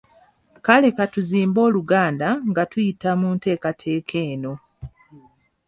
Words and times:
Kale 0.65 0.89
ka 0.97 1.05
tuzimbe 1.13 1.59
Oluganda 1.67 2.29
nga 2.49 2.63
tuyita 2.71 3.09
mu 3.19 3.27
nteekateeka 3.35 4.15
eno. 4.31 4.53